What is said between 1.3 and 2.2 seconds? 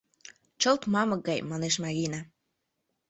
манеш Марина.